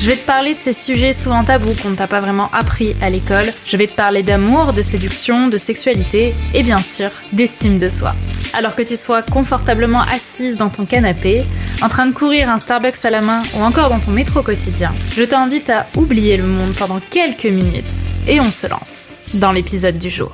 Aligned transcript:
Je 0.00 0.06
vais 0.06 0.16
te 0.16 0.24
parler 0.24 0.54
de 0.54 0.58
ces 0.60 0.72
sujets 0.72 1.12
souvent 1.12 1.42
tabous 1.42 1.74
qu'on 1.82 1.90
ne 1.90 1.96
t'a 1.96 2.06
pas 2.06 2.20
vraiment 2.20 2.48
appris 2.52 2.94
à 3.02 3.10
l'école. 3.10 3.46
Je 3.66 3.76
vais 3.76 3.88
te 3.88 3.96
parler 3.96 4.22
d'amour, 4.22 4.72
de 4.72 4.80
séduction, 4.80 5.48
de 5.48 5.58
sexualité 5.58 6.34
et 6.54 6.62
bien 6.62 6.78
sûr 6.78 7.10
d'estime 7.32 7.80
de 7.80 7.88
soi. 7.88 8.14
Alors 8.52 8.76
que 8.76 8.82
tu 8.82 8.96
sois 8.96 9.22
confortablement 9.22 10.02
assise 10.02 10.56
dans 10.56 10.70
ton 10.70 10.86
canapé, 10.86 11.44
en 11.82 11.88
train 11.88 12.06
de 12.06 12.14
courir 12.14 12.48
un 12.48 12.58
Starbucks 12.58 13.04
à 13.04 13.10
la 13.10 13.20
main 13.20 13.42
ou 13.56 13.62
encore 13.62 13.90
dans 13.90 13.98
ton 13.98 14.12
métro 14.12 14.40
quotidien, 14.42 14.90
je 15.16 15.24
t'invite 15.24 15.68
à 15.68 15.84
oublier 15.96 16.36
le 16.36 16.46
monde 16.46 16.74
pendant 16.78 17.00
quelques 17.00 17.46
minutes 17.46 17.84
et 18.28 18.38
on 18.40 18.50
se 18.52 18.68
lance 18.68 19.12
dans 19.34 19.50
l'épisode 19.50 19.98
du 19.98 20.10
jour. 20.10 20.30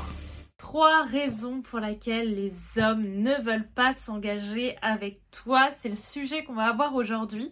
Trois 0.59 1.05
raisons 1.05 1.63
pour 1.63 1.81
lesquelles 1.81 2.35
les 2.35 2.53
hommes 2.83 3.07
ne 3.23 3.43
veulent 3.43 3.69
pas 3.75 3.95
s'engager 4.05 4.77
avec 4.83 5.21
toi, 5.31 5.71
c'est 5.81 5.89
le 5.89 5.97
sujet 5.97 6.45
qu'on 6.45 6.55
va 6.55 6.65
avoir 6.65 6.95
aujourd'hui. 6.95 7.51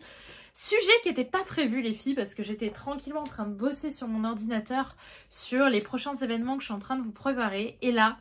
Sujet 0.55 0.93
qui 1.03 1.09
n'était 1.09 1.25
pas 1.25 1.45
prévu 1.45 1.81
les 1.81 1.95
filles 1.95 2.15
parce 2.15 2.35
que 2.35 2.43
j'étais 2.43 2.71
tranquillement 2.71 3.21
en 3.21 3.25
train 3.25 3.47
de 3.47 3.55
bosser 3.55 3.91
sur 3.91 4.07
mon 4.07 4.29
ordinateur 4.29 4.97
sur 5.31 5.71
les 5.71 5.81
prochains 5.81 6.15
événements 6.17 6.57
que 6.57 6.61
je 6.61 6.67
suis 6.67 6.75
en 6.75 6.79
train 6.79 6.97
de 6.97 7.03
vous 7.03 7.13
préparer. 7.13 7.79
Et 7.81 7.91
là, 7.91 8.19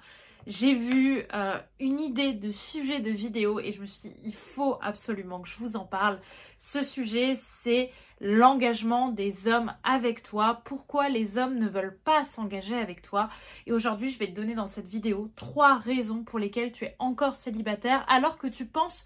j'ai 0.47 0.73
vu 0.73 1.23
euh, 1.33 1.59
une 1.79 1.99
idée 1.99 2.33
de 2.33 2.49
sujet 2.49 3.01
de 3.01 3.11
vidéo 3.11 3.59
et 3.59 3.73
je 3.73 3.81
me 3.81 3.85
suis 3.85 4.09
dit, 4.09 4.15
il 4.25 4.33
faut 4.33 4.77
absolument 4.81 5.41
que 5.41 5.49
je 5.49 5.57
vous 5.57 5.75
en 5.75 5.85
parle. 5.85 6.19
Ce 6.57 6.83
sujet, 6.83 7.35
c'est 7.35 7.91
l'engagement 8.21 9.09
des 9.09 9.47
hommes 9.47 9.73
avec 9.83 10.23
toi. 10.23 10.61
Pourquoi 10.63 11.09
les 11.09 11.37
hommes 11.37 11.59
ne 11.59 11.67
veulent 11.67 11.97
pas 12.05 12.23
s'engager 12.23 12.75
avec 12.75 13.01
toi 13.01 13.29
Et 13.67 13.73
aujourd'hui, 13.73 14.09
je 14.09 14.19
vais 14.19 14.27
te 14.27 14.35
donner 14.35 14.55
dans 14.55 14.67
cette 14.67 14.87
vidéo 14.87 15.29
trois 15.35 15.77
raisons 15.77 16.23
pour 16.23 16.39
lesquelles 16.39 16.71
tu 16.71 16.85
es 16.85 16.95
encore 16.97 17.35
célibataire 17.35 18.05
alors 18.07 18.37
que 18.37 18.47
tu 18.47 18.65
penses 18.65 19.05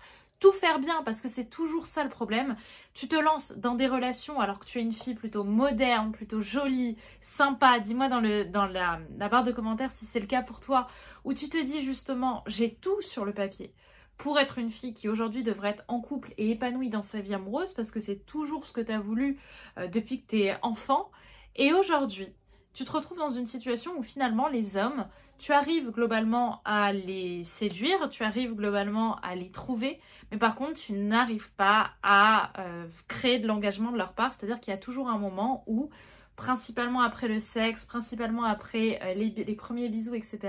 faire 0.52 0.80
bien 0.80 1.02
parce 1.04 1.22
que 1.22 1.30
c'est 1.30 1.50
toujours 1.50 1.86
ça 1.86 2.04
le 2.04 2.10
problème. 2.10 2.56
Tu 2.94 3.08
te 3.08 3.16
lances 3.16 3.54
dans 3.58 3.76
des 3.76 3.88
relations 3.88 4.40
alors 4.40 4.60
que 4.60 4.66
tu 4.66 4.80
es 4.80 4.82
une 4.82 4.94
fille 4.94 5.16
plutôt 5.16 5.44
moderne, 5.44 6.12
plutôt 6.12 6.42
jolie, 6.42 6.98
sympa. 7.22 7.80
Dis-moi 7.80 8.10
dans, 8.10 8.22
le, 8.22 8.46
dans 8.46 8.66
la, 8.66 9.00
la 9.18 9.30
barre 9.30 9.44
de 9.44 9.52
commentaires 9.52 9.92
si 9.92 10.06
c'est 10.06 10.20
le 10.20 10.28
cas 10.28 10.42
pour 10.42 10.60
toi, 10.60 10.88
où 11.24 11.34
tu 11.34 11.50
te 11.50 11.62
dis 11.62 11.82
justement 11.82 12.44
j'ai 12.48 12.74
tout 12.74 13.02
sur 13.02 13.26
le 13.26 13.34
papier 13.34 13.74
pour 14.18 14.40
être 14.40 14.58
une 14.58 14.70
fille 14.70 14.94
qui 14.94 15.10
aujourd'hui 15.10 15.44
devrait 15.44 15.72
être 15.72 15.84
en 15.88 16.00
couple 16.00 16.34
et 16.38 16.52
épanouie 16.52 16.90
dans 16.90 17.04
sa 17.04 17.20
vie 17.20 17.34
amoureuse 17.34 17.74
parce 17.74 17.92
que 17.92 18.00
c'est 18.00 18.26
toujours 18.26 18.66
ce 18.66 18.74
que 18.74 18.82
tu 18.82 18.92
as 18.92 19.00
voulu 19.00 19.38
euh, 19.78 19.88
depuis 19.88 20.22
que 20.22 20.28
tu 20.28 20.42
es 20.44 20.56
enfant. 20.62 21.12
Et 21.56 21.74
aujourd'hui, 21.74 22.34
tu 22.76 22.84
te 22.84 22.92
retrouves 22.92 23.18
dans 23.18 23.30
une 23.30 23.48
situation 23.48 23.98
où 23.98 24.04
finalement 24.04 24.50
les 24.50 24.76
hommes, 24.76 25.08
tu 25.38 25.54
arrives 25.54 25.92
globalement 25.92 26.62
à 26.66 26.92
les 26.92 27.46
séduire, 27.46 28.10
tu 28.10 28.24
arrives 28.24 28.54
globalement 28.54 29.16
à 29.22 29.34
les 29.34 29.50
trouver, 29.50 30.02
mais 30.30 30.38
par 30.38 30.56
contre 30.56 30.74
tu 30.74 30.92
n'arrives 30.92 31.52
pas 31.54 31.92
à 32.04 32.52
euh, 32.60 32.86
créer 33.08 33.40
de 33.40 33.48
l'engagement 33.48 33.94
de 33.94 33.98
leur 33.98 34.12
part, 34.12 34.34
c'est-à-dire 34.34 34.60
qu'il 34.60 34.72
y 34.72 34.76
a 34.76 34.80
toujours 34.80 35.08
un 35.08 35.18
moment 35.18 35.64
où, 35.68 35.90
principalement 36.36 37.00
après 37.00 37.30
le 37.30 37.40
sexe, 37.40 37.86
principalement 37.86 38.44
après 38.44 39.00
euh, 39.04 39.14
les, 39.14 39.56
premiers 39.56 39.88
bisous, 39.88 40.14
etc., 40.14 40.40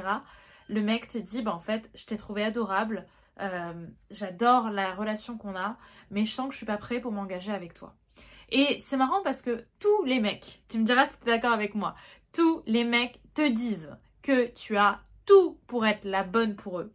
le 0.68 0.82
mec 0.82 1.06
te 1.06 1.18
dit, 1.18 1.42
bah 1.42 1.54
en 1.54 1.60
fait, 1.60 1.88
je 1.94 2.06
t'ai 2.06 2.16
trouvé 2.16 2.42
adorable, 2.42 3.06
euh, 3.40 3.86
j'adore 4.10 4.70
la 4.70 4.94
relation 4.94 5.38
qu'on 5.38 5.54
a, 5.54 5.76
mais 6.10 6.24
je 6.24 6.34
sens 6.34 6.48
que 6.48 6.54
je 6.54 6.56
suis 6.56 6.66
pas 6.66 6.76
prêt 6.76 6.98
pour 6.98 7.12
m'engager 7.12 7.52
avec 7.52 7.72
toi. 7.72 7.94
Et 8.50 8.82
c'est 8.86 8.96
marrant 8.96 9.22
parce 9.22 9.42
que 9.42 9.64
tous 9.78 10.04
les 10.04 10.20
mecs, 10.20 10.62
tu 10.68 10.78
me 10.78 10.84
diras 10.84 11.06
si 11.06 11.18
tu 11.18 11.26
d'accord 11.26 11.52
avec 11.52 11.74
moi, 11.74 11.94
tous 12.32 12.62
les 12.66 12.84
mecs 12.84 13.20
te 13.34 13.48
disent 13.48 13.96
que 14.22 14.46
tu 14.48 14.76
as 14.76 15.00
tout 15.24 15.58
pour 15.66 15.86
être 15.86 16.04
la 16.04 16.22
bonne 16.22 16.56
pour 16.56 16.80
eux, 16.80 16.92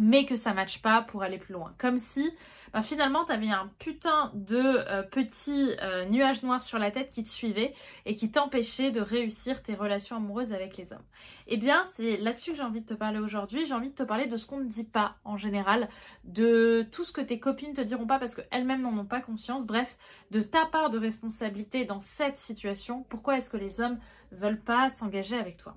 mais 0.00 0.24
que 0.24 0.34
ça 0.34 0.54
matche 0.54 0.80
pas 0.80 1.02
pour 1.02 1.22
aller 1.22 1.36
plus 1.36 1.52
loin. 1.52 1.74
Comme 1.76 1.98
si 1.98 2.32
ben, 2.72 2.80
finalement 2.82 3.26
tu 3.26 3.32
avais 3.32 3.50
un 3.50 3.70
putain 3.78 4.32
de 4.34 4.56
euh, 4.56 5.02
petit 5.02 5.74
euh, 5.82 6.06
nuage 6.06 6.42
noir 6.42 6.62
sur 6.62 6.78
la 6.78 6.90
tête 6.90 7.10
qui 7.10 7.22
te 7.22 7.28
suivait 7.28 7.74
et 8.06 8.14
qui 8.14 8.30
t'empêchait 8.30 8.92
de 8.92 9.02
réussir 9.02 9.62
tes 9.62 9.74
relations 9.74 10.16
amoureuses 10.16 10.54
avec 10.54 10.78
les 10.78 10.90
hommes. 10.94 11.04
Eh 11.48 11.58
bien, 11.58 11.84
c'est 11.96 12.16
là-dessus 12.16 12.52
que 12.52 12.56
j'ai 12.56 12.62
envie 12.62 12.80
de 12.80 12.86
te 12.86 12.94
parler 12.94 13.18
aujourd'hui. 13.18 13.66
J'ai 13.66 13.74
envie 13.74 13.90
de 13.90 13.94
te 13.94 14.02
parler 14.02 14.26
de 14.26 14.38
ce 14.38 14.46
qu'on 14.46 14.60
ne 14.60 14.68
dit 14.70 14.84
pas 14.84 15.16
en 15.24 15.36
général, 15.36 15.90
de 16.24 16.86
tout 16.90 17.04
ce 17.04 17.12
que 17.12 17.20
tes 17.20 17.38
copines 17.38 17.74
te 17.74 17.82
diront 17.82 18.06
pas 18.06 18.18
parce 18.18 18.34
qu'elles-mêmes 18.34 18.80
n'en 18.80 18.96
ont 18.96 19.04
pas 19.04 19.20
conscience. 19.20 19.66
Bref, 19.66 19.98
de 20.30 20.40
ta 20.40 20.64
part 20.64 20.88
de 20.88 20.98
responsabilité 20.98 21.84
dans 21.84 22.00
cette 22.00 22.38
situation. 22.38 23.04
Pourquoi 23.10 23.36
est-ce 23.36 23.50
que 23.50 23.58
les 23.58 23.82
hommes 23.82 23.98
veulent 24.32 24.62
pas 24.62 24.88
s'engager 24.88 25.36
avec 25.36 25.58
toi? 25.58 25.76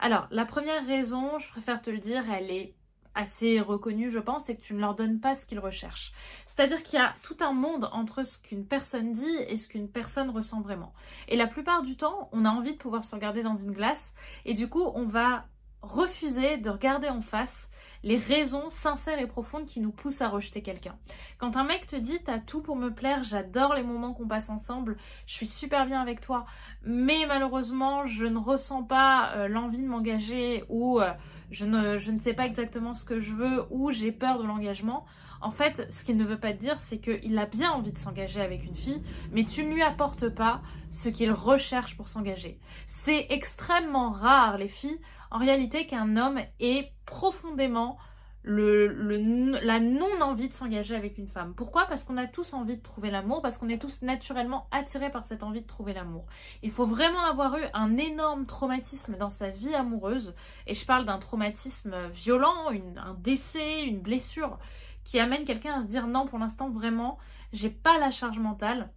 Alors, 0.00 0.28
la 0.30 0.46
première 0.46 0.86
raison, 0.86 1.38
je 1.38 1.48
préfère 1.48 1.82
te 1.82 1.90
le 1.90 1.98
dire, 1.98 2.24
elle 2.32 2.50
est 2.50 2.72
assez 3.18 3.60
reconnue, 3.60 4.10
je 4.10 4.20
pense, 4.20 4.44
c'est 4.44 4.54
que 4.54 4.62
tu 4.62 4.74
ne 4.74 4.80
leur 4.80 4.94
donnes 4.94 5.18
pas 5.18 5.34
ce 5.34 5.44
qu'ils 5.44 5.58
recherchent. 5.58 6.12
C'est-à-dire 6.46 6.84
qu'il 6.84 7.00
y 7.00 7.02
a 7.02 7.14
tout 7.22 7.36
un 7.40 7.52
monde 7.52 7.88
entre 7.92 8.22
ce 8.22 8.40
qu'une 8.40 8.64
personne 8.64 9.12
dit 9.12 9.36
et 9.48 9.58
ce 9.58 9.68
qu'une 9.68 9.88
personne 9.88 10.30
ressent 10.30 10.60
vraiment. 10.60 10.94
Et 11.26 11.36
la 11.36 11.48
plupart 11.48 11.82
du 11.82 11.96
temps, 11.96 12.28
on 12.32 12.44
a 12.44 12.50
envie 12.50 12.74
de 12.74 12.78
pouvoir 12.78 13.04
se 13.04 13.16
regarder 13.16 13.42
dans 13.42 13.56
une 13.56 13.72
glace 13.72 14.14
et 14.44 14.54
du 14.54 14.68
coup, 14.68 14.84
on 14.94 15.04
va 15.04 15.46
refuser 15.82 16.58
de 16.58 16.70
regarder 16.70 17.08
en 17.08 17.20
face 17.20 17.67
les 18.02 18.18
raisons 18.18 18.70
sincères 18.70 19.18
et 19.18 19.26
profondes 19.26 19.66
qui 19.66 19.80
nous 19.80 19.90
poussent 19.90 20.20
à 20.20 20.28
rejeter 20.28 20.62
quelqu'un. 20.62 20.96
Quand 21.38 21.56
un 21.56 21.64
mec 21.64 21.86
te 21.86 21.96
dit 21.96 22.18
t'as 22.24 22.38
tout 22.38 22.60
pour 22.60 22.76
me 22.76 22.90
plaire, 22.90 23.22
j'adore 23.24 23.74
les 23.74 23.82
moments 23.82 24.14
qu'on 24.14 24.28
passe 24.28 24.50
ensemble, 24.50 24.96
je 25.26 25.34
suis 25.34 25.48
super 25.48 25.86
bien 25.86 26.00
avec 26.00 26.20
toi, 26.20 26.46
mais 26.82 27.26
malheureusement 27.26 28.06
je 28.06 28.26
ne 28.26 28.38
ressens 28.38 28.82
pas 28.84 29.32
euh, 29.34 29.48
l'envie 29.48 29.82
de 29.82 29.88
m'engager 29.88 30.64
ou 30.68 31.00
euh, 31.00 31.12
je, 31.50 31.64
ne, 31.64 31.98
je 31.98 32.10
ne 32.10 32.20
sais 32.20 32.34
pas 32.34 32.46
exactement 32.46 32.94
ce 32.94 33.04
que 33.04 33.20
je 33.20 33.32
veux 33.32 33.64
ou 33.70 33.92
j'ai 33.92 34.12
peur 34.12 34.38
de 34.38 34.46
l'engagement. 34.46 35.06
En 35.40 35.52
fait, 35.52 35.88
ce 35.92 36.04
qu'il 36.04 36.16
ne 36.16 36.24
veut 36.24 36.38
pas 36.38 36.52
dire, 36.52 36.80
c'est 36.80 36.98
qu'il 36.98 37.38
a 37.38 37.46
bien 37.46 37.70
envie 37.70 37.92
de 37.92 37.98
s'engager 37.98 38.40
avec 38.40 38.64
une 38.64 38.74
fille, 38.74 39.02
mais 39.30 39.44
tu 39.44 39.64
ne 39.64 39.72
lui 39.72 39.82
apportes 39.82 40.28
pas 40.28 40.62
ce 40.90 41.08
qu'il 41.08 41.30
recherche 41.30 41.96
pour 41.96 42.08
s'engager. 42.08 42.58
C'est 42.88 43.26
extrêmement 43.30 44.10
rare, 44.10 44.58
les 44.58 44.68
filles, 44.68 44.98
en 45.30 45.38
réalité 45.38 45.86
qu'un 45.86 46.16
homme 46.16 46.40
ait 46.60 46.92
profondément 47.06 47.98
la 48.44 49.80
non-envie 49.80 50.48
de 50.48 50.54
s'engager 50.54 50.94
avec 50.94 51.18
une 51.18 51.26
femme. 51.26 51.54
Pourquoi? 51.54 51.86
Parce 51.86 52.04
qu'on 52.04 52.16
a 52.16 52.26
tous 52.26 52.54
envie 52.54 52.78
de 52.78 52.82
trouver 52.82 53.10
l'amour, 53.10 53.42
parce 53.42 53.58
qu'on 53.58 53.68
est 53.68 53.80
tous 53.80 54.00
naturellement 54.00 54.68
attirés 54.70 55.10
par 55.10 55.24
cette 55.24 55.42
envie 55.42 55.60
de 55.60 55.66
trouver 55.66 55.92
l'amour. 55.92 56.24
Il 56.62 56.70
faut 56.70 56.86
vraiment 56.86 57.24
avoir 57.24 57.58
eu 57.58 57.64
un 57.74 57.98
énorme 57.98 58.46
traumatisme 58.46 59.16
dans 59.18 59.30
sa 59.30 59.50
vie 59.50 59.74
amoureuse, 59.74 60.34
et 60.66 60.74
je 60.74 60.86
parle 60.86 61.04
d'un 61.04 61.18
traumatisme 61.18 62.08
violent, 62.08 62.70
un 62.96 63.14
décès, 63.14 63.84
une 63.84 64.00
blessure, 64.00 64.58
qui 65.04 65.18
amène 65.18 65.44
quelqu'un 65.44 65.80
à 65.80 65.82
se 65.82 65.88
dire 65.88 66.06
non, 66.06 66.26
pour 66.26 66.38
l'instant 66.38 66.70
vraiment, 66.70 67.18
j'ai 67.52 67.70
pas 67.70 67.98
la 67.98 68.10
charge 68.10 68.38
mentale 68.38 68.90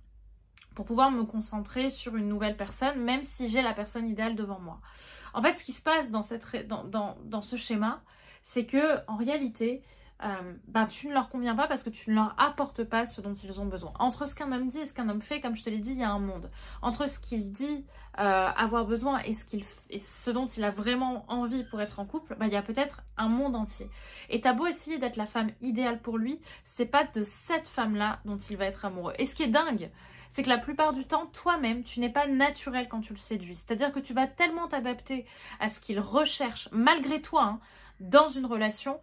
pour 0.76 0.86
pouvoir 0.86 1.12
me 1.12 1.24
concentrer 1.24 1.90
sur 1.90 2.16
une 2.16 2.28
nouvelle 2.28 2.56
personne, 2.56 3.00
même 3.02 3.24
si 3.24 3.50
j'ai 3.50 3.62
la 3.62 3.74
personne 3.74 4.08
idéale 4.08 4.36
devant 4.36 4.60
moi. 4.60 4.80
En 5.34 5.42
fait, 5.42 5.58
ce 5.58 5.64
qui 5.64 5.74
se 5.74 5.82
passe 5.82 6.10
dans, 6.12 6.24
ce 7.42 7.56
schéma, 7.56 8.02
c'est 8.44 8.66
que 8.66 9.00
en 9.08 9.16
réalité, 9.16 9.82
euh, 10.24 10.54
ben, 10.68 10.86
tu 10.86 11.08
ne 11.08 11.14
leur 11.14 11.30
conviens 11.30 11.56
pas 11.56 11.68
parce 11.68 11.84
que 11.84 11.90
tu 11.90 12.12
ne 12.12 12.16
leur 12.16 12.36
apportes 12.38 12.84
pas 12.84 13.06
ce 13.06 13.22
dont 13.22 13.34
ils 13.34 13.60
ont 13.60 13.66
besoin. 13.66 13.94
Entre 13.98 14.28
ce 14.28 14.36
qu'un 14.36 14.52
homme 14.52 14.68
dit 14.68 14.80
et 14.80 14.86
ce 14.86 14.94
qu'un 14.94 15.10
homme 15.10 15.22
fait, 15.22 15.42
comme 15.42 15.56
je 15.56 15.64
te 15.64 15.70
l'ai 15.70 15.80
dit, 15.80 15.92
il 15.92 16.00
y 16.00 16.04
a 16.04 16.12
un 16.12 16.20
monde. 16.20 16.52
Entre 16.82 17.10
ce 17.10 17.20
qu'il 17.20 17.52
dit 17.52 17.86
euh, 18.20 18.50
avoir 18.56 18.86
besoin 18.86 19.20
et 19.20 19.34
ce, 19.34 19.46
qu'il, 19.46 19.64
ce 19.64 20.32
dont 20.32 20.46
il 20.46 20.64
a 20.64 20.70
vraiment 20.70 21.26
envie 21.28 21.64
pour 21.64 21.82
être 21.82 22.00
en 22.00 22.06
couple, 22.06 22.36
ben, 22.40 22.46
il 22.46 22.54
y 22.54 22.58
a 22.58 22.62
peut-être 22.62 23.02
un 23.18 23.30
monde 23.30 23.56
entier. 23.56 23.90
Et 24.30 24.42
t'as 24.42 24.54
beau 24.54 24.68
essayer 24.68 25.00
d'être 25.00 25.16
la 25.16 25.26
femme 25.26 25.50
idéale 25.62 26.02
pour 26.02 26.18
lui, 26.18 26.40
c'est 26.66 26.86
pas 26.86 27.06
de 27.16 27.24
cette 27.24 27.68
femme-là 27.68 28.20
dont 28.26 28.38
il 28.38 28.58
va 28.58 28.66
être 28.66 28.86
amoureux. 28.86 29.14
Et 29.18 29.26
ce 29.26 29.34
qui 29.34 29.44
est 29.44 29.48
dingue, 29.48 29.90
c'est 30.32 30.44
que 30.44 30.50
la 30.50 30.58
plupart 30.58 30.94
du 30.94 31.06
temps, 31.06 31.28
toi-même, 31.28 31.84
tu 31.84 32.00
n'es 32.00 32.10
pas 32.10 32.26
naturel 32.26 32.88
quand 32.90 33.02
tu 33.02 33.14
le 33.14 33.20
séduis. 33.20 33.56
C'est-à-dire 33.56 33.92
que 33.92 34.00
tu 34.00 34.14
vas 34.14 34.28
tellement 34.28 34.68
t'adapter 34.68 35.26
à 35.60 35.70
ce 35.70 35.80
qu'il 35.80 36.00
recherche, 36.00 36.70
malgré 36.72 37.22
toi, 37.22 37.44
hein, 37.44 37.60
dans 38.00 38.30
une 38.30 38.46
relation, 38.46 39.00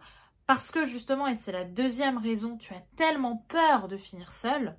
parce 0.47 0.71
que 0.71 0.85
justement, 0.85 1.27
et 1.27 1.35
c'est 1.35 1.51
la 1.51 1.63
deuxième 1.63 2.17
raison, 2.17 2.57
tu 2.57 2.73
as 2.73 2.83
tellement 2.97 3.45
peur 3.47 3.87
de 3.87 3.95
finir 3.95 4.31
seul, 4.31 4.75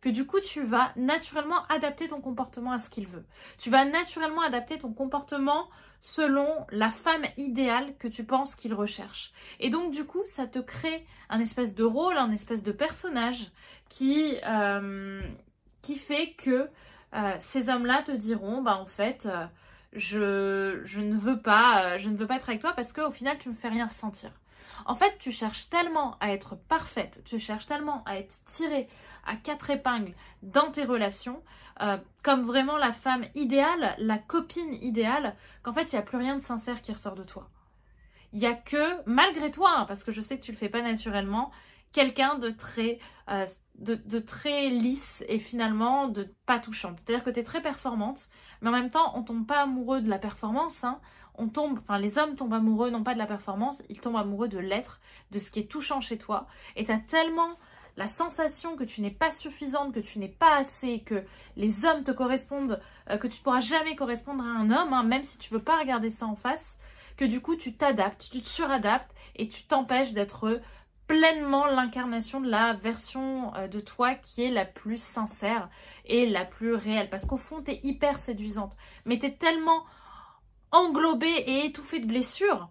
que 0.00 0.08
du 0.08 0.26
coup 0.26 0.40
tu 0.40 0.62
vas 0.62 0.92
naturellement 0.96 1.64
adapter 1.68 2.08
ton 2.08 2.20
comportement 2.20 2.72
à 2.72 2.78
ce 2.78 2.90
qu'il 2.90 3.06
veut. 3.06 3.24
Tu 3.58 3.70
vas 3.70 3.84
naturellement 3.84 4.42
adapter 4.42 4.78
ton 4.78 4.92
comportement 4.92 5.68
selon 6.00 6.66
la 6.70 6.90
femme 6.90 7.24
idéale 7.36 7.96
que 7.98 8.06
tu 8.06 8.24
penses 8.24 8.54
qu'il 8.54 8.74
recherche. 8.74 9.32
Et 9.60 9.70
donc 9.70 9.92
du 9.92 10.04
coup 10.04 10.22
ça 10.26 10.46
te 10.46 10.58
crée 10.58 11.06
un 11.28 11.40
espèce 11.40 11.74
de 11.74 11.84
rôle, 11.84 12.16
un 12.16 12.30
espèce 12.30 12.62
de 12.62 12.72
personnage 12.72 13.50
qui, 13.88 14.36
euh, 14.46 15.20
qui 15.82 15.96
fait 15.96 16.32
que 16.32 16.68
euh, 17.14 17.36
ces 17.40 17.68
hommes-là 17.68 18.02
te 18.02 18.12
diront, 18.12 18.62
bah 18.62 18.76
en 18.76 18.86
fait, 18.86 19.26
euh, 19.26 19.46
je, 19.92 20.80
je, 20.84 21.00
ne 21.00 21.16
veux 21.16 21.40
pas, 21.40 21.84
euh, 21.84 21.98
je 21.98 22.10
ne 22.10 22.16
veux 22.16 22.26
pas 22.26 22.36
être 22.36 22.48
avec 22.48 22.60
toi 22.60 22.72
parce 22.74 22.92
qu'au 22.92 23.10
final, 23.10 23.38
tu 23.38 23.48
me 23.48 23.54
fais 23.54 23.68
rien 23.68 23.86
ressentir. 23.86 24.30
En 24.86 24.94
fait, 24.94 25.16
tu 25.18 25.32
cherches 25.32 25.68
tellement 25.70 26.16
à 26.20 26.30
être 26.32 26.56
parfaite, 26.56 27.22
tu 27.24 27.38
cherches 27.38 27.66
tellement 27.66 28.02
à 28.04 28.18
être 28.18 28.34
tirée 28.46 28.88
à 29.26 29.36
quatre 29.36 29.70
épingles 29.70 30.14
dans 30.42 30.70
tes 30.70 30.84
relations, 30.84 31.42
comme 32.22 32.42
vraiment 32.42 32.78
la 32.78 32.92
femme 32.92 33.24
idéale, 33.34 33.94
la 33.98 34.18
copine 34.18 34.74
idéale, 34.80 35.34
qu'en 35.62 35.72
fait, 35.72 35.92
il 35.92 35.96
n'y 35.96 35.98
a 35.98 36.02
plus 36.02 36.16
rien 36.16 36.36
de 36.36 36.42
sincère 36.42 36.80
qui 36.80 36.92
ressort 36.92 37.16
de 37.16 37.24
toi. 37.24 37.50
Il 38.32 38.38
n'y 38.38 38.46
a 38.46 38.54
que, 38.54 39.02
malgré 39.04 39.50
toi, 39.50 39.74
hein, 39.76 39.84
parce 39.86 40.04
que 40.04 40.12
je 40.12 40.20
sais 40.20 40.38
que 40.38 40.44
tu 40.44 40.52
le 40.52 40.56
fais 40.56 40.68
pas 40.68 40.80
naturellement, 40.80 41.50
quelqu'un 41.92 42.36
de 42.36 42.50
très 42.50 42.98
de, 43.78 44.18
très 44.18 44.70
lisse 44.70 45.24
et 45.28 45.38
finalement 45.38 46.08
de 46.08 46.34
pas 46.46 46.58
touchante. 46.58 46.98
C'est-à-dire 46.98 47.24
que 47.24 47.30
tu 47.30 47.40
es 47.40 47.44
très 47.44 47.62
performante, 47.62 48.28
mais 48.60 48.68
en 48.68 48.72
même 48.72 48.90
temps, 48.90 49.16
on 49.16 49.22
tombe 49.22 49.46
pas 49.46 49.62
amoureux 49.62 50.00
de 50.00 50.08
la 50.08 50.18
performance. 50.18 50.82
Hein. 50.84 51.00
On 51.36 51.48
tombe, 51.48 51.78
enfin, 51.78 51.98
les 51.98 52.18
hommes 52.18 52.34
tombent 52.34 52.54
amoureux 52.54 52.90
non 52.90 53.04
pas 53.04 53.14
de 53.14 53.18
la 53.18 53.26
performance, 53.26 53.82
ils 53.88 54.00
tombent 54.00 54.16
amoureux 54.16 54.48
de 54.48 54.58
l'être, 54.58 55.00
de 55.30 55.38
ce 55.38 55.50
qui 55.50 55.60
est 55.60 55.70
touchant 55.70 56.00
chez 56.00 56.18
toi. 56.18 56.48
Et 56.74 56.84
tu 56.84 56.90
as 56.90 56.98
tellement 56.98 57.56
la 57.96 58.08
sensation 58.08 58.76
que 58.76 58.84
tu 58.84 59.00
n'es 59.00 59.10
pas 59.10 59.30
suffisante, 59.30 59.92
que 59.92 60.00
tu 60.00 60.18
n'es 60.18 60.28
pas 60.28 60.56
assez, 60.56 61.00
que 61.00 61.24
les 61.56 61.84
hommes 61.84 62.02
te 62.02 62.10
correspondent, 62.10 62.80
euh, 63.10 63.18
que 63.18 63.28
tu 63.28 63.38
ne 63.38 63.42
pourras 63.42 63.60
jamais 63.60 63.96
correspondre 63.96 64.42
à 64.42 64.48
un 64.48 64.70
homme, 64.70 64.92
hein, 64.92 65.04
même 65.04 65.22
si 65.22 65.38
tu 65.38 65.52
veux 65.52 65.62
pas 65.62 65.78
regarder 65.78 66.10
ça 66.10 66.26
en 66.26 66.36
face, 66.36 66.78
que 67.16 67.24
du 67.24 67.40
coup 67.40 67.56
tu 67.56 67.74
t'adaptes, 67.76 68.28
tu 68.30 68.40
te 68.40 68.48
suradaptes 68.48 69.12
et 69.36 69.48
tu 69.48 69.64
t'empêches 69.64 70.12
d'être 70.12 70.60
pleinement 71.08 71.66
l'incarnation 71.66 72.40
de 72.40 72.48
la 72.48 72.74
version 72.74 73.52
euh, 73.56 73.66
de 73.66 73.80
toi 73.80 74.14
qui 74.14 74.44
est 74.44 74.50
la 74.50 74.64
plus 74.64 75.02
sincère 75.02 75.68
et 76.04 76.28
la 76.28 76.44
plus 76.44 76.74
réelle. 76.74 77.10
Parce 77.10 77.26
qu'au 77.26 77.38
fond, 77.38 77.62
tu 77.62 77.72
es 77.72 77.80
hyper 77.82 78.18
séduisante. 78.18 78.76
Mais 79.04 79.18
tu 79.18 79.26
es 79.26 79.34
tellement 79.34 79.84
englobée 80.70 81.26
et 81.46 81.64
étouffée 81.64 81.98
de 81.98 82.06
blessures 82.06 82.70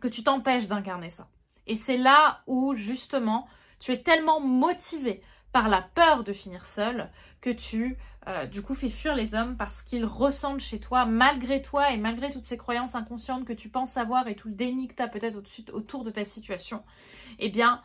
que 0.00 0.08
tu 0.08 0.24
t'empêches 0.24 0.66
d'incarner 0.66 1.10
ça. 1.10 1.28
Et 1.66 1.76
c'est 1.76 1.98
là 1.98 2.42
où, 2.46 2.74
justement, 2.74 3.46
tu 3.78 3.92
es 3.92 4.02
tellement 4.02 4.40
motivée 4.40 5.22
par 5.52 5.68
la 5.68 5.82
peur 5.82 6.24
de 6.24 6.32
finir 6.32 6.64
seule 6.66 7.10
que 7.40 7.50
tu 7.50 7.96
euh, 8.28 8.46
du 8.46 8.62
coup 8.62 8.74
fais 8.74 8.88
fuir 8.88 9.16
les 9.16 9.34
hommes 9.34 9.56
parce 9.56 9.82
qu'ils 9.82 10.04
ressentent 10.04 10.60
chez 10.60 10.78
toi 10.78 11.04
malgré 11.04 11.60
toi 11.60 11.90
et 11.90 11.96
malgré 11.96 12.30
toutes 12.30 12.44
ces 12.44 12.56
croyances 12.56 12.94
inconscientes 12.94 13.44
que 13.44 13.52
tu 13.52 13.68
penses 13.68 13.96
avoir 13.96 14.28
et 14.28 14.36
tout 14.36 14.48
le 14.48 14.54
déni 14.54 14.88
que 14.88 14.94
tu 14.94 15.02
as 15.02 15.08
peut-être 15.08 15.42
autour 15.72 16.04
de 16.04 16.10
ta 16.10 16.24
situation 16.24 16.84
eh 17.38 17.48
bien 17.48 17.82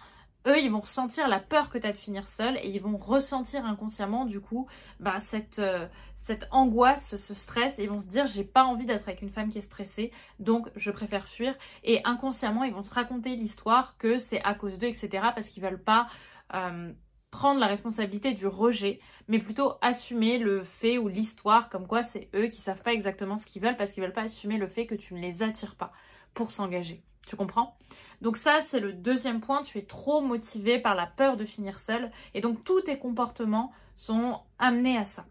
eux 0.48 0.60
ils 0.60 0.72
vont 0.72 0.80
ressentir 0.80 1.28
la 1.28 1.40
peur 1.40 1.70
que 1.70 1.78
tu 1.78 1.88
as 1.88 1.92
de 1.92 1.98
finir 1.98 2.28
seule 2.28 2.58
et 2.58 2.70
ils 2.70 2.82
vont 2.82 2.98
ressentir 2.98 3.66
inconsciemment 3.66 4.26
du 4.26 4.40
coup 4.40 4.68
bah, 5.00 5.20
cette, 5.20 5.60
euh, 5.60 5.88
cette 6.16 6.48
angoisse, 6.52 7.16
ce 7.18 7.34
stress 7.34 7.80
et 7.80 7.84
ils 7.84 7.90
vont 7.90 8.00
se 8.00 8.08
dire 8.08 8.28
j'ai 8.28 8.44
pas 8.44 8.64
envie 8.64 8.86
d'être 8.86 9.08
avec 9.08 9.22
une 9.22 9.30
femme 9.30 9.50
qui 9.50 9.58
est 9.58 9.62
stressée 9.62 10.12
donc 10.40 10.70
je 10.76 10.92
préfère 10.92 11.28
fuir. 11.28 11.56
Et 11.84 12.02
inconsciemment 12.06 12.64
ils 12.64 12.74
vont 12.74 12.84
se 12.84 12.94
raconter 12.94 13.36
l'histoire 13.36 13.98
que 13.98 14.20
c'est 14.20 14.42
à 14.44 14.54
cause 14.54 14.78
d'eux 14.78 14.88
etc 14.88 15.10
parce 15.36 15.48
qu'ils 15.48 15.64
veulent 15.64 15.84
pas 15.84 16.08
euh, 16.54 16.94
prendre 17.32 17.60
la 17.60 17.68
responsabilité 17.68 18.34
du 18.34 18.48
rejet, 18.48 19.00
mais 19.28 19.40
plutôt 19.40 19.74
assumer 19.82 20.38
le 20.38 20.64
fait 20.64 20.98
ou 20.98 21.08
l'histoire 21.08 21.70
comme 21.70 21.88
quoi 21.88 22.04
c'est 22.04 22.30
eux 22.36 22.48
qui 22.48 22.62
savent 22.62 22.82
pas 22.82 22.94
exactement 22.94 23.38
ce 23.38 23.46
qu'ils 23.46 23.62
veulent 23.62 23.78
parce 23.78 23.92
qu'ils 23.92 24.04
veulent 24.04 24.14
pas 24.14 24.24
assumer 24.24 24.58
le 24.58 24.68
fait 24.68 24.86
que 24.86 24.96
tu 24.96 25.14
ne 25.14 25.20
les 25.20 25.44
attires 25.44 25.76
pas 25.76 25.92
pour 26.34 26.52
s'engager. 26.52 27.04
Tu 27.28 27.36
comprends? 27.36 27.78
Donc 28.22 28.38
ça, 28.38 28.62
c'est 28.68 28.80
le 28.80 28.94
deuxième 28.94 29.42
point, 29.42 29.62
tu 29.62 29.78
es 29.78 29.84
trop 29.84 30.22
motivé 30.22 30.80
par 30.80 30.96
la 30.96 31.06
peur 31.06 31.38
de 31.38 31.46
finir 31.46 31.80
seul 31.80 32.12
et 32.34 32.42
donc 32.42 32.64
tous 32.64 32.82
tes 32.82 32.98
comportements 32.98 33.72
sont 33.96 34.40
amenés 34.58 34.98
à 34.98 35.04
ça. 35.04 35.26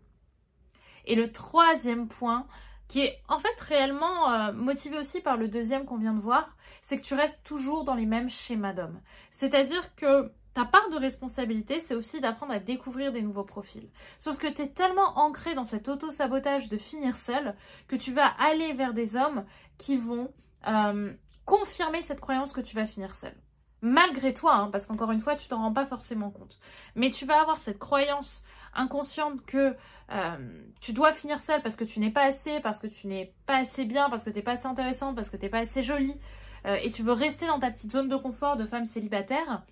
Et 1.07 1.15
le 1.15 1.33
troisième 1.33 2.09
point, 2.09 2.47
qui 2.89 3.01
est 3.01 3.21
en 3.29 3.39
fait 3.39 3.59
réellement 3.61 4.31
euh, 4.31 4.53
motivé 4.53 4.99
aussi 4.99 5.21
par 5.21 5.37
le 5.37 5.49
deuxième 5.49 5.87
qu'on 5.87 5.97
vient 5.97 6.15
de 6.15 6.21
voir, 6.21 6.57
c'est 6.83 6.99
que 6.99 7.05
tu 7.05 7.15
restes 7.15 7.45
toujours 7.45 7.85
dans 7.85 7.95
les 7.95 8.07
mêmes 8.07 8.31
schémas 8.31 8.73
d'hommes. 8.73 9.01
C'est-à-dire 9.31 9.95
que 9.97 10.31
ta 10.57 10.65
part 10.65 10.89
de 10.89 10.97
responsabilité, 10.97 11.81
c'est 11.81 11.95
aussi 11.95 12.19
d'apprendre 12.23 12.55
à 12.55 12.59
découvrir 12.59 13.13
des 13.13 13.21
nouveaux 13.21 13.45
profils. 13.45 13.91
Sauf 14.19 14.39
que 14.39 14.47
tu 14.47 14.63
es 14.63 14.69
tellement 14.69 15.19
ancré 15.19 15.55
dans 15.55 15.67
cet 15.67 15.87
auto-sabotage 15.87 16.71
de 16.71 16.79
finir 16.79 17.15
seul 17.15 17.55
que 17.89 17.95
tu 17.95 18.11
vas 18.11 18.29
aller 18.39 18.73
vers 18.73 18.95
des 18.95 19.17
hommes 19.17 19.45
qui 19.77 19.99
vont 19.99 20.33
euh, 20.67 21.13
confirmer 21.45 22.01
cette 22.01 22.21
croyance 22.21 22.55
que 22.55 22.63
tu 22.63 22.75
vas 22.75 22.87
finir 22.87 23.15
seul. 23.15 23.35
Malgré 23.83 24.33
toi, 24.33 24.55
hein, 24.55 24.71
parce 24.73 24.87
qu'encore 24.87 25.13
une 25.13 25.21
fois, 25.21 25.37
tu 25.37 25.47
t'en 25.47 25.59
rends 25.59 25.75
pas 25.75 25.85
forcément 25.85 26.31
compte. 26.31 26.59
Mais 26.95 27.11
tu 27.11 27.27
vas 27.27 27.39
avoir 27.39 27.59
cette 27.59 27.79
croyance 27.79 28.43
inconsciente 28.73 29.45
que 29.45 29.77
euh, 30.11 30.65
tu 30.81 30.95
dois 30.95 31.13
finir 31.13 31.43
seul 31.43 31.61
parce 31.61 31.77
que 31.77 31.85
tu 31.85 32.01
n'es 32.01 32.11
pas 32.11 32.25
assez, 32.25 32.61
parce 32.61 32.81
que 32.81 32.87
tu 32.87 33.09
n'es 33.09 33.35
pas 33.45 33.57
assez 33.57 33.85
bien, 33.85 34.09
parce 34.09 34.25
que 34.25 34.31
tu 34.31 34.37
n'es 34.37 34.43
pas 34.43 34.53
assez 34.53 34.69
intéressante, 34.69 35.17
parce 35.17 35.29
que 35.29 35.37
tu 35.37 35.43
n'es 35.43 35.51
pas 35.51 35.59
assez 35.59 35.83
jolie, 35.83 36.19
euh, 36.65 36.79
et 36.83 36.91
tu 36.91 37.03
veux 37.03 37.13
rester 37.13 37.47
dans 37.47 37.61
ta 37.61 37.71
petite 37.71 37.93
zone 37.93 38.09
de 38.09 38.17
confort 38.17 38.57
de 38.57 38.65
femme 38.65 38.87
célibataire, 38.87 39.67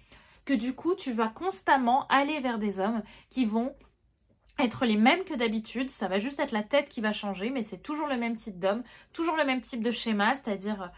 que 0.45 0.53
du 0.53 0.75
coup, 0.75 0.95
tu 0.95 1.13
vas 1.13 1.29
constamment 1.29 2.07
aller 2.09 2.41
vers 2.41 2.59
des 2.59 2.81
hommes 2.81 3.03
qui 3.31 3.45
vont 3.45 3.75
être 4.59 4.85
les 4.85 4.97
mêmes 4.97 5.25
que 5.25 5.35
d'habitude, 5.35 5.91
ça 5.91 6.09
va 6.09 6.19
juste 6.19 6.39
être 6.39 6.53
la 6.53 6.63
tête 6.63 6.89
qui 6.89 7.01
va 7.01 7.13
changer, 7.13 7.51
mais 7.51 7.63
c'est 7.63 7.83
toujours 7.83 8.07
le 8.07 8.17
même 8.17 8.37
type 8.37 8.59
d'homme, 8.59 8.85
toujours 9.13 9.37
le 9.37 9.45
même 9.45 9.61
type 9.61 9.83
de 9.83 9.91
schéma, 9.91 10.35
c'est-à-dire 10.37 10.93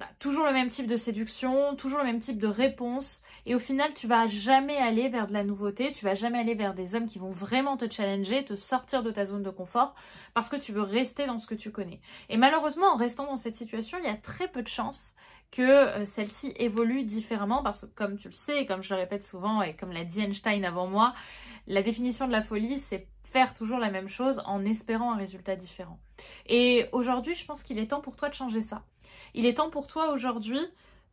bah, 0.00 0.08
toujours 0.18 0.46
le 0.46 0.52
même 0.52 0.68
type 0.68 0.86
de 0.86 0.96
séduction, 0.96 1.74
toujours 1.76 1.98
le 1.98 2.04
même 2.04 2.20
type 2.20 2.38
de 2.38 2.46
réponse, 2.46 3.22
et 3.46 3.54
au 3.54 3.58
final 3.58 3.94
tu 3.94 4.06
vas 4.06 4.28
jamais 4.28 4.76
aller 4.76 5.08
vers 5.08 5.28
de 5.28 5.32
la 5.32 5.44
nouveauté, 5.44 5.92
tu 5.92 6.04
vas 6.04 6.14
jamais 6.14 6.38
aller 6.38 6.54
vers 6.54 6.74
des 6.74 6.94
hommes 6.94 7.06
qui 7.06 7.18
vont 7.18 7.30
vraiment 7.30 7.76
te 7.76 7.90
challenger, 7.90 8.44
te 8.44 8.56
sortir 8.56 9.02
de 9.02 9.10
ta 9.10 9.24
zone 9.24 9.42
de 9.42 9.50
confort, 9.50 9.94
parce 10.34 10.48
que 10.48 10.56
tu 10.56 10.72
veux 10.72 10.82
rester 10.82 11.26
dans 11.26 11.38
ce 11.38 11.46
que 11.46 11.54
tu 11.54 11.70
connais. 11.70 12.00
Et 12.28 12.36
malheureusement, 12.36 12.92
en 12.92 12.96
restant 12.96 13.26
dans 13.26 13.36
cette 13.36 13.56
situation, 13.56 13.98
il 13.98 14.04
y 14.04 14.08
a 14.08 14.16
très 14.16 14.48
peu 14.48 14.62
de 14.62 14.68
chances 14.68 15.14
que 15.50 15.62
euh, 15.62 16.04
celle-ci 16.04 16.52
évolue 16.56 17.04
différemment 17.04 17.62
parce 17.62 17.82
que 17.82 17.86
comme 17.86 18.18
tu 18.18 18.28
le 18.28 18.34
sais, 18.34 18.66
comme 18.66 18.82
je 18.82 18.92
le 18.94 19.00
répète 19.00 19.24
souvent 19.24 19.62
et 19.62 19.74
comme 19.74 19.92
l'a 19.92 20.04
dit 20.04 20.20
Einstein 20.20 20.64
avant 20.64 20.86
moi, 20.86 21.14
la 21.66 21.82
définition 21.82 22.26
de 22.26 22.32
la 22.32 22.42
folie 22.42 22.80
c'est 22.80 23.08
faire 23.24 23.54
toujours 23.54 23.78
la 23.78 23.90
même 23.90 24.08
chose 24.08 24.42
en 24.46 24.64
espérant 24.64 25.12
un 25.12 25.16
résultat 25.16 25.56
différent. 25.56 25.98
Et 26.46 26.86
aujourd'hui, 26.92 27.34
je 27.34 27.44
pense 27.44 27.62
qu'il 27.62 27.78
est 27.78 27.88
temps 27.88 28.00
pour 28.00 28.16
toi 28.16 28.28
de 28.28 28.34
changer 28.34 28.62
ça. 28.62 28.82
Il 29.34 29.46
est 29.46 29.54
temps 29.54 29.70
pour 29.70 29.86
toi 29.86 30.12
aujourd'hui 30.12 30.60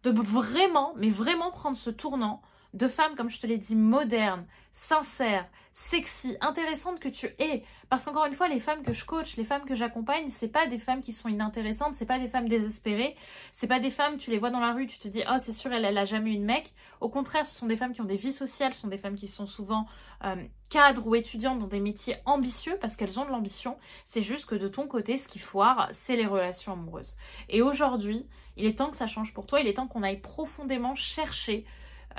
de 0.03 0.11
vraiment, 0.11 0.93
mais 0.97 1.09
vraiment 1.09 1.51
prendre 1.51 1.77
ce 1.77 1.89
tournant 1.89 2.41
de 2.75 2.88
femme, 2.88 3.16
comme 3.16 3.30
je 3.30 3.39
te 3.39 3.48
l'ai 3.48 3.57
dit, 3.57 3.75
moderne, 3.75 4.45
sincère, 4.74 5.48
sexy, 5.72 6.38
intéressante 6.42 7.00
que 7.00 7.07
tu 7.07 7.27
es. 7.39 7.63
Parce 7.89 8.06
qu'encore 8.06 8.25
une 8.25 8.33
fois, 8.33 8.50
les 8.50 8.60
femmes 8.60 8.83
que 8.83 8.92
je 8.92 9.06
coach, 9.06 9.38
les 9.38 9.45
femmes 9.45 9.63
que 9.66 9.75
j'accompagne, 9.75 10.30
c'est 10.36 10.50
pas 10.50 10.68
des 10.68 10.77
femmes 10.77 11.02
qui 11.02 11.14
sont 11.14 11.30
inintéressantes, 11.30 11.95
c'est 11.95 12.06
pas 12.06 12.19
des 12.19 12.28
femmes 12.28 12.49
désespérées, 12.49 13.16
c'est 13.54 13.68
pas 13.68 13.80
des 13.80 13.92
femmes, 13.92 14.18
tu 14.18 14.30
les 14.30 14.40
vois 14.40 14.49
dans 14.49 14.59
la 14.59 14.73
rue, 14.73 14.88
tu 14.88 14.97
te 14.97 15.07
dis, 15.07 15.23
oh, 15.30 15.38
c'est 15.40 15.54
sûr, 15.54 15.71
elle, 15.71 15.85
elle 15.85 15.97
a 15.97 16.06
jamais 16.06 16.33
eu 16.33 16.38
de 16.38 16.44
mec. 16.44 16.73
Au 16.99 17.09
contraire, 17.09 17.45
ce 17.45 17.56
sont 17.56 17.66
des 17.66 17.78
femmes 17.78 17.94
qui 17.94 18.02
ont 18.02 18.06
des 18.06 18.18
vies 18.18 18.33
sociales, 18.33 18.73
ce 18.73 18.81
sont 18.81 18.88
des 18.90 18.97
femmes 18.97 19.16
qui 19.16 19.30
sont 19.30 19.45
souvent 19.45 19.85
euh, 20.26 20.35
cadres 20.69 21.07
ou 21.07 21.16
étudiantes 21.16 21.59
dans 21.59 21.68
des 21.68 21.80
métiers 21.80 22.18
ambitieux 22.26 22.78
parce 22.81 22.97
qu'elles 22.97 23.19
ont 23.19 23.26
de 23.26 23.31
l'ambition. 23.31 23.78
C'est 24.04 24.21
juste 24.21 24.47
que 24.47 24.56
de 24.56 24.68
ton 24.68 24.88
côté, 24.88 25.18
ce 25.18 25.28
qui 25.28 25.40
foire, 25.40 25.90
c'est 25.94 26.18
les 26.18 26.26
relations 26.26 26.73
amoureuses. 26.73 27.16
Et 27.47 27.61
aujourd'hui, 27.61 28.28
il 28.57 28.66
est 28.66 28.78
temps 28.78 28.92
que 28.92 28.97
ça 28.97 29.07
change 29.07 29.33
pour 29.33 29.45
toi, 29.45 29.61
il 29.61 29.68
est 29.68 29.76
temps 29.76 29.88
qu'on 29.88 30.04
aille 30.04 30.19
profondément 30.19 30.95
chercher 30.95 31.66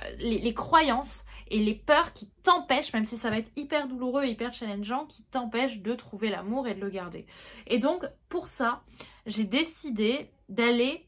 euh, 0.02 0.10
les, 0.18 0.54
croyances 0.54 1.24
et 1.48 1.58
les 1.58 1.74
peurs 1.74 2.12
qui 2.12 2.28
t'empêchent, 2.42 2.92
même 2.92 3.04
si 3.04 3.16
ça 3.16 3.30
va 3.30 3.38
être 3.38 3.50
hyper 3.56 3.88
douloureux 3.88 4.24
et 4.24 4.30
hyper 4.30 4.52
challengeant, 4.52 5.06
qui 5.06 5.22
t'empêchent 5.24 5.80
de 5.80 5.94
trouver 5.94 6.28
l'amour 6.28 6.68
et 6.68 6.74
de 6.74 6.80
le 6.80 6.90
garder. 6.90 7.26
Et 7.66 7.78
donc, 7.78 8.04
pour 8.28 8.48
ça, 8.48 8.82
j'ai 9.26 9.44
décidé 9.44 10.30
d'aller 10.48 11.06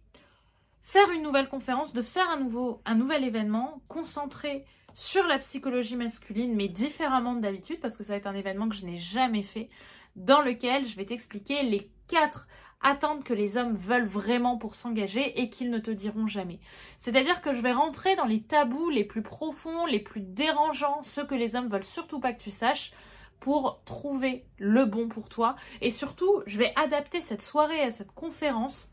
faire 0.81 1.11
une 1.11 1.23
nouvelle 1.23 1.49
conférence, 1.49 1.93
de 1.93 2.03
faire 2.03 2.29
un, 2.31 2.39
nouveau, 2.39 2.81
un 2.87 2.95
nouvel 2.95 3.25
événement 3.25 3.83
concentré 3.89 4.65
sur 4.95 5.27
la 5.27 5.39
psychologie 5.39 5.97
masculine, 5.97 6.55
mais 6.57 6.69
différemment 6.69 7.35
d'habitude, 7.35 7.79
parce 7.81 7.97
que 7.97 8.03
ça 8.03 8.15
va 8.15 8.17
être 8.17 8.27
un 8.27 8.35
événement 8.35 8.69
que 8.69 8.75
je 8.75 8.87
n'ai 8.87 8.99
jamais 8.99 9.43
fait, 9.43 9.69
dans 10.17 10.41
lequel 10.41 10.87
je 10.87 10.97
vais 10.97 11.05
t'expliquer 11.05 11.63
les 11.63 11.91
quatre 12.09 12.49
attendre 12.81 13.25
que 13.25 13.35
les 13.35 13.57
hommes 13.57 13.77
veulent 13.77 14.07
vraiment 14.07 14.57
pour 14.57 14.75
s'engager 14.75 15.41
et 15.41 15.51
qu'ils 15.51 15.71
ne 15.71 15.79
te 15.79 15.91
diront 15.91 16.27
jamais. 16.27 16.61
C'est-à-dire 16.99 17.41
que 17.43 17.53
je 17.53 17.61
vais 17.61 17.73
rentrer 17.73 18.17
dans 18.17 18.25
les 18.25 18.41
tabous 18.43 18.91
les 18.91 19.05
plus 19.05 19.23
profonds, 19.23 19.87
les 19.87 20.01
plus 20.01 20.21
dérangeants, 20.21 21.03
ceux 21.03 21.25
que 21.25 21.35
les 21.35 21.57
hommes 21.57 21.69
veulent 21.69 21.85
surtout 21.85 22.21
pas 22.21 22.33
que 22.33 22.43
tu 22.43 22.51
saches 22.51 22.93
pour 23.41 23.81
trouver 23.85 24.45
le 24.59 24.85
bon 24.85 25.09
pour 25.09 25.29
toi. 25.29 25.57
Et 25.81 25.91
surtout, 25.91 26.43
je 26.47 26.59
vais 26.59 26.73
adapter 26.77 27.21
cette 27.21 27.43
soirée 27.43 27.83
à 27.83 27.91
cette 27.91 28.13
conférence 28.13 28.89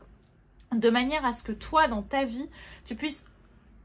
de 0.72 0.90
manière 0.90 1.24
à 1.24 1.32
ce 1.32 1.42
que 1.42 1.52
toi, 1.52 1.88
dans 1.88 2.02
ta 2.02 2.24
vie, 2.24 2.48
tu 2.84 2.96
puisses 2.96 3.22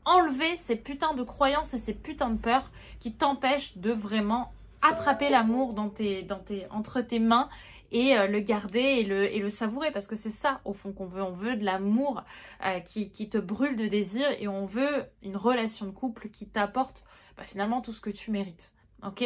enlever 0.05 0.58
ces 0.58 0.75
putains 0.75 1.13
de 1.13 1.24
croyances 1.24 1.74
et 1.74 1.79
ces 1.79 1.93
putains 1.93 2.31
de 2.31 2.39
peurs 2.39 2.72
qui 3.00 3.13
t'empêchent 3.13 3.77
de 3.77 3.91
vraiment 3.91 4.51
attraper 4.81 5.29
l'amour 5.29 5.75
entre 5.77 7.01
tes 7.01 7.20
mains 7.20 7.50
et 7.91 8.17
euh, 8.17 8.27
le 8.27 8.39
garder 8.39 8.79
et 8.79 9.03
le, 9.03 9.33
et 9.33 9.39
le 9.39 9.50
savourer 9.50 9.91
parce 9.91 10.07
que 10.07 10.15
c'est 10.15 10.29
ça 10.29 10.62
au 10.65 10.74
fond 10.74 10.93
qu'on 10.93 11.05
veut. 11.05 11.21
On 11.21 11.31
veut 11.31 11.55
de 11.55 11.63
l'amour 11.63 12.24
euh, 12.65 12.79
qui, 12.79 13.12
qui, 13.12 13.29
te 13.29 13.38
brûle 13.38 13.75
de 13.75 13.88
désir 13.88 14.27
et 14.39 14.48
on 14.48 14.65
veut 14.65 15.05
une 15.21 15.38
relation 15.38 15.86
de 15.86 15.91
couple 15.91 16.29
qui 16.29 16.48
t'apporte 16.48 17.03
bah, 17.38 17.43
finalement 17.43 17.81
tout 17.81 17.93
ce 17.93 18.01
que 18.01 18.10
tu 18.10 18.31
mérites. 18.31 18.71
Ok? 19.03 19.24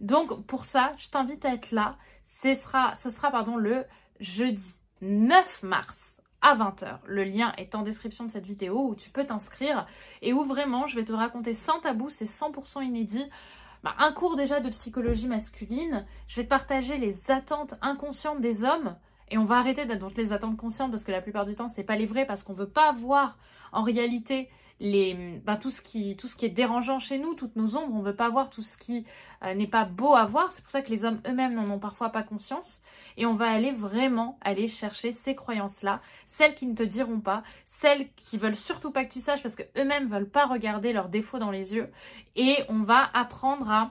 Donc 0.00 0.46
pour 0.46 0.64
ça, 0.66 0.92
je 0.98 1.08
t'invite 1.10 1.44
à 1.44 1.54
être 1.54 1.72
là. 1.72 1.96
Ce 2.42 2.54
sera, 2.54 2.94
ce 2.94 3.10
sera 3.10 3.30
pardon, 3.30 3.56
le 3.56 3.84
jeudi 4.20 4.74
9 5.00 5.62
mars 5.62 6.20
à 6.40 6.54
20h. 6.54 6.98
Le 7.06 7.24
lien 7.24 7.54
est 7.56 7.74
en 7.74 7.82
description 7.82 8.26
de 8.26 8.30
cette 8.30 8.46
vidéo 8.46 8.88
où 8.88 8.94
tu 8.94 9.10
peux 9.10 9.24
t'inscrire 9.24 9.86
et 10.20 10.32
où 10.32 10.44
vraiment 10.44 10.86
je 10.86 10.96
vais 10.96 11.04
te 11.04 11.12
raconter 11.12 11.54
sans 11.54 11.80
tabou, 11.80 12.10
c'est 12.10 12.26
100% 12.26 12.84
inédit. 12.84 13.24
Bah, 13.84 13.94
un 13.98 14.12
cours 14.12 14.34
déjà 14.34 14.60
de 14.60 14.70
psychologie 14.70 15.28
masculine, 15.28 16.06
je 16.26 16.36
vais 16.36 16.44
te 16.44 16.48
partager 16.48 16.96
les 16.96 17.30
attentes 17.30 17.74
inconscientes 17.82 18.40
des 18.40 18.64
hommes 18.64 18.96
et 19.30 19.36
on 19.36 19.44
va 19.44 19.58
arrêter 19.58 19.84
d'être 19.84 20.16
les 20.16 20.32
attentes 20.32 20.56
conscientes 20.56 20.90
parce 20.90 21.04
que 21.04 21.12
la 21.12 21.20
plupart 21.20 21.44
du 21.44 21.54
temps 21.54 21.68
c'est 21.68 21.84
pas 21.84 21.94
les 21.94 22.06
vraies 22.06 22.24
parce 22.24 22.42
qu'on 22.42 22.54
veut 22.54 22.66
pas 22.66 22.92
voir 22.92 23.36
en 23.72 23.82
réalité 23.82 24.48
les, 24.80 25.38
ben, 25.44 25.56
tout, 25.56 25.68
ce 25.68 25.82
qui, 25.82 26.16
tout 26.16 26.28
ce 26.28 26.34
qui 26.34 26.46
est 26.46 26.50
dérangeant 26.50 26.98
chez 26.98 27.18
nous, 27.18 27.34
toutes 27.34 27.56
nos 27.56 27.76
ombres, 27.76 27.92
on 27.94 27.98
ne 27.98 28.06
veut 28.06 28.16
pas 28.16 28.30
voir 28.30 28.48
tout 28.48 28.62
ce 28.62 28.78
qui 28.78 29.04
euh, 29.42 29.52
n'est 29.52 29.66
pas 29.66 29.84
beau 29.84 30.14
à 30.14 30.24
voir. 30.24 30.50
C'est 30.52 30.62
pour 30.62 30.70
ça 30.70 30.80
que 30.80 30.90
les 30.90 31.04
hommes 31.04 31.20
eux-mêmes 31.28 31.54
n'en 31.54 31.70
ont 31.70 31.78
parfois 31.78 32.08
pas 32.08 32.22
conscience. 32.22 32.82
Et 33.16 33.26
on 33.26 33.34
va 33.34 33.50
aller 33.50 33.72
vraiment 33.72 34.38
aller 34.40 34.68
chercher 34.68 35.12
ces 35.12 35.34
croyances-là, 35.34 36.00
celles 36.26 36.54
qui 36.54 36.66
ne 36.66 36.74
te 36.74 36.82
diront 36.82 37.20
pas, 37.20 37.42
celles 37.66 38.12
qui 38.14 38.38
veulent 38.38 38.56
surtout 38.56 38.90
pas 38.90 39.04
que 39.04 39.12
tu 39.12 39.20
saches 39.20 39.42
parce 39.42 39.56
qu'eux-mêmes 39.56 40.06
veulent 40.06 40.30
pas 40.30 40.46
regarder 40.46 40.92
leurs 40.92 41.08
défauts 41.08 41.38
dans 41.38 41.50
les 41.50 41.74
yeux. 41.74 41.90
Et 42.36 42.58
on 42.68 42.82
va 42.82 43.10
apprendre 43.14 43.70
à 43.70 43.90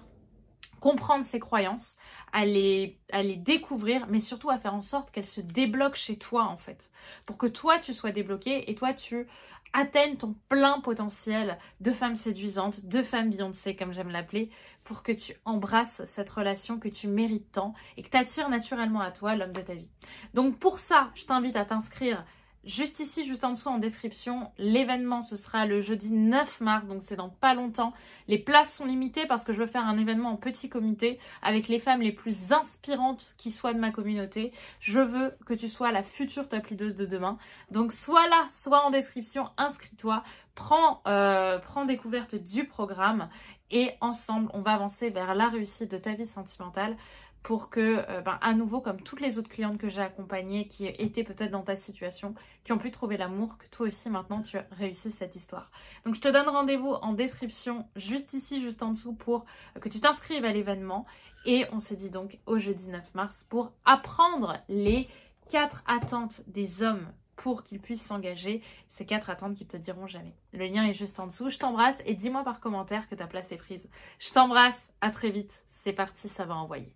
comprendre 0.79 1.23
ces 1.23 1.39
croyances, 1.39 1.95
à 2.33 2.45
les 2.45 2.97
découvrir, 3.37 4.05
mais 4.09 4.19
surtout 4.19 4.49
à 4.49 4.57
faire 4.57 4.73
en 4.73 4.81
sorte 4.81 5.11
qu'elles 5.11 5.25
se 5.25 5.39
débloquent 5.39 5.95
chez 5.95 6.17
toi 6.17 6.43
en 6.43 6.57
fait. 6.57 6.91
Pour 7.25 7.37
que 7.37 7.47
toi 7.47 7.79
tu 7.79 7.93
sois 7.93 8.11
débloqué 8.11 8.69
et 8.69 8.75
toi 8.75 8.93
tu 8.93 9.27
atteignes 9.73 10.17
ton 10.17 10.35
plein 10.49 10.79
potentiel 10.79 11.57
de 11.81 11.91
femme 11.91 12.15
séduisante, 12.15 12.85
de 12.85 13.01
femme 13.01 13.29
Beyoncé 13.29 13.75
comme 13.75 13.93
j'aime 13.93 14.09
l'appeler, 14.09 14.49
pour 14.83 15.03
que 15.03 15.11
tu 15.11 15.33
embrasses 15.45 16.03
cette 16.05 16.29
relation 16.29 16.79
que 16.79 16.89
tu 16.89 17.07
mérites 17.07 17.51
tant 17.51 17.73
et 17.97 18.03
que 18.03 18.09
tu 18.09 18.49
naturellement 18.49 19.01
à 19.01 19.11
toi 19.11 19.35
l'homme 19.35 19.53
de 19.53 19.61
ta 19.61 19.73
vie. 19.73 19.91
Donc 20.33 20.57
pour 20.59 20.79
ça, 20.79 21.11
je 21.15 21.25
t'invite 21.25 21.55
à 21.55 21.65
t'inscrire 21.65 22.23
Juste 22.65 23.01
ici, 23.01 23.27
juste 23.27 23.43
en 23.43 23.51
dessous 23.51 23.67
en 23.67 23.77
description, 23.77 24.49
l'événement 24.57 25.21
ce 25.21 25.35
sera 25.35 25.65
le 25.65 25.81
jeudi 25.81 26.11
9 26.11 26.61
mars, 26.61 26.87
donc 26.87 27.01
c'est 27.01 27.17
dans 27.17 27.27
pas 27.27 27.53
longtemps. 27.53 27.91
Les 28.29 28.37
places 28.37 28.73
sont 28.73 28.85
limitées 28.85 29.25
parce 29.25 29.43
que 29.43 29.51
je 29.51 29.59
veux 29.59 29.67
faire 29.67 29.85
un 29.85 29.97
événement 29.97 30.29
en 30.29 30.37
petit 30.37 30.69
comité 30.69 31.19
avec 31.41 31.67
les 31.67 31.77
femmes 31.77 32.01
les 32.01 32.13
plus 32.13 32.53
inspirantes 32.53 33.35
qui 33.37 33.51
soient 33.51 33.73
de 33.73 33.79
ma 33.79 33.91
communauté. 33.91 34.53
Je 34.79 35.01
veux 35.01 35.35
que 35.45 35.53
tu 35.53 35.69
sois 35.69 35.91
la 35.91 36.03
future 36.03 36.47
top 36.47 36.71
de 36.71 37.05
demain. 37.05 37.37
Donc 37.69 37.91
soit 37.91 38.29
là, 38.29 38.47
soit 38.53 38.85
en 38.85 38.91
description, 38.91 39.49
inscris-toi, 39.57 40.23
prends, 40.55 41.01
euh, 41.05 41.59
prends 41.59 41.83
découverte 41.83 42.35
du 42.35 42.65
programme 42.65 43.27
et 43.71 43.91
ensemble, 44.01 44.49
on 44.53 44.61
va 44.61 44.73
avancer 44.73 45.09
vers 45.09 45.35
la 45.35 45.49
réussite 45.49 45.91
de 45.91 45.97
ta 45.97 46.13
vie 46.13 46.27
sentimentale 46.27 46.95
pour 47.43 47.69
que, 47.69 48.03
euh, 48.09 48.21
ben, 48.21 48.39
à 48.41 48.53
nouveau, 48.53 48.79
comme 48.79 49.01
toutes 49.01 49.19
les 49.19 49.37
autres 49.37 49.49
clientes 49.49 49.77
que 49.77 49.89
j'ai 49.89 50.01
accompagnées 50.01 50.67
qui 50.67 50.87
étaient 50.87 51.25
peut-être 51.25 51.51
dans 51.51 51.61
ta 51.61 51.75
situation, 51.75 52.33
qui 52.63 52.71
ont 52.71 52.77
pu 52.77 52.89
trouver 52.89 53.17
l'amour, 53.17 53.57
que 53.57 53.67
toi 53.67 53.87
aussi 53.87 54.09
maintenant 54.09 54.41
tu 54.41 54.57
as 54.57 54.65
réussi 54.71 55.11
cette 55.11 55.35
histoire. 55.35 55.69
Donc 56.05 56.15
je 56.15 56.21
te 56.21 56.29
donne 56.29 56.47
rendez-vous 56.47 56.93
en 56.93 57.11
description, 57.11 57.85
juste 57.97 58.33
ici, 58.33 58.61
juste 58.61 58.81
en 58.81 58.91
dessous, 58.91 59.13
pour 59.13 59.45
que 59.81 59.89
tu 59.89 59.99
t'inscrives 59.99 60.45
à 60.45 60.53
l'événement. 60.53 61.05
Et 61.45 61.65
on 61.73 61.79
se 61.79 61.93
dit 61.93 62.09
donc 62.09 62.39
au 62.45 62.57
jeudi 62.57 62.87
9 62.87 63.13
mars 63.13 63.45
pour 63.49 63.73
apprendre 63.83 64.57
les 64.69 65.09
quatre 65.49 65.83
attentes 65.85 66.41
des 66.47 66.81
hommes 66.81 67.05
pour 67.35 67.63
qu'ils 67.63 67.81
puissent 67.81 68.05
s'engager. 68.05 68.61
Ces 68.87 69.05
quatre 69.05 69.29
attentes 69.29 69.55
qu'ils 69.55 69.67
te 69.67 69.75
diront 69.75 70.07
jamais. 70.07 70.33
Le 70.53 70.65
lien 70.65 70.85
est 70.85 70.93
juste 70.93 71.19
en 71.19 71.27
dessous. 71.27 71.49
Je 71.49 71.59
t'embrasse 71.59 72.01
et 72.05 72.13
dis-moi 72.13 72.43
par 72.43 72.61
commentaire 72.61 73.09
que 73.09 73.15
ta 73.15 73.27
place 73.27 73.51
est 73.51 73.57
prise. 73.57 73.89
Je 74.19 74.31
t'embrasse, 74.31 74.93
à 75.01 75.09
très 75.09 75.31
vite. 75.31 75.65
C'est 75.67 75.93
parti, 75.93 76.29
ça 76.29 76.45
va 76.45 76.55
envoyer. 76.55 76.95